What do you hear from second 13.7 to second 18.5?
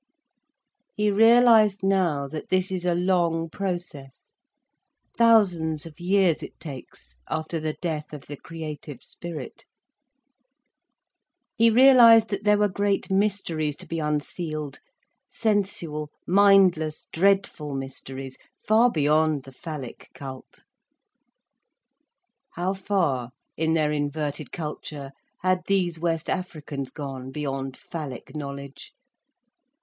to be unsealed, sensual, mindless, dreadful mysteries,